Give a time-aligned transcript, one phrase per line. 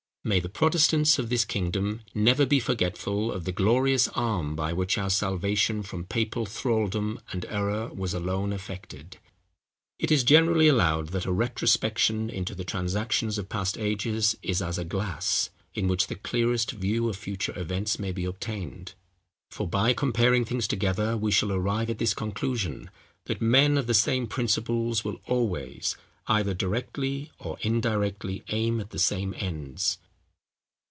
[0.23, 4.95] May the Protestants of this kingdom never be forgetful of the glorious Arm by which
[4.99, 9.17] our salvation from papal thraldom and error was alone effected!
[9.97, 14.77] It is generally allowed that a retrospection into the transactions of past ages is as
[14.77, 18.93] a glass, in which the clearest view of future events may be obtained:
[19.49, 22.91] for, by comparing things together, we shall arrive at this conclusion,
[23.25, 25.97] that men of the same principles will always,
[26.27, 29.97] either directly or indirectly, aim at the same ends.